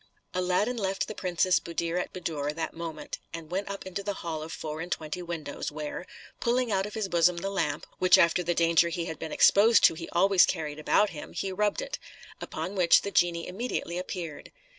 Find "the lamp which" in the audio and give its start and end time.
7.37-8.17